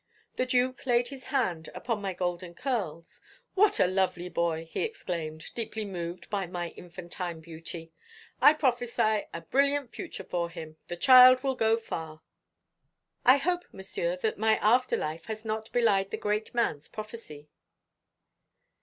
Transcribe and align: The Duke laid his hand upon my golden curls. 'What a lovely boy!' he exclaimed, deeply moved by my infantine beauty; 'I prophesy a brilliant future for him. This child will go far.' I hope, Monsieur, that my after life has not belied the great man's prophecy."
The 0.35 0.47
Duke 0.47 0.87
laid 0.87 1.09
his 1.09 1.25
hand 1.25 1.69
upon 1.75 2.01
my 2.01 2.11
golden 2.15 2.55
curls. 2.55 3.21
'What 3.53 3.79
a 3.79 3.85
lovely 3.85 4.29
boy!' 4.29 4.65
he 4.65 4.79
exclaimed, 4.81 5.53
deeply 5.53 5.85
moved 5.85 6.27
by 6.31 6.47
my 6.47 6.69
infantine 6.69 7.39
beauty; 7.39 7.91
'I 8.41 8.53
prophesy 8.53 9.27
a 9.31 9.45
brilliant 9.51 9.91
future 9.93 10.23
for 10.23 10.49
him. 10.49 10.77
This 10.87 10.97
child 10.97 11.43
will 11.43 11.53
go 11.53 11.77
far.' 11.77 12.23
I 13.25 13.37
hope, 13.37 13.63
Monsieur, 13.71 14.15
that 14.15 14.39
my 14.39 14.55
after 14.55 14.97
life 14.97 15.25
has 15.25 15.45
not 15.45 15.71
belied 15.71 16.09
the 16.09 16.17
great 16.17 16.51
man's 16.55 16.87
prophecy." 16.87 17.47